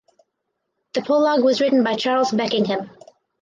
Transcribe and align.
The 0.93 1.03
prologue 1.03 1.43
was 1.43 1.61
written 1.61 1.83
by 1.83 1.93
Charles 1.93 2.31
Beckingham. 2.31 2.89